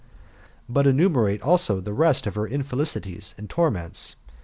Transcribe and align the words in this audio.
But 0.67 0.87
enumerate 0.87 1.43
also 1.43 1.79
the 1.79 1.93
rest 1.93 2.25
of 2.25 2.33
her 2.33 2.47
infelicities 2.47 3.35
and 3.37 3.47
torments. 3.47 4.15